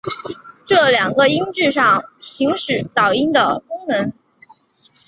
[0.65, 4.11] 这两个音本质上行使导音的功能。